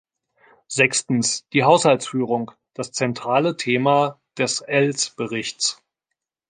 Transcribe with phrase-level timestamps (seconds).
[0.67, 5.79] Sechstens, die Haushaltsführung, das zentrale Thema des Elles-Berichts.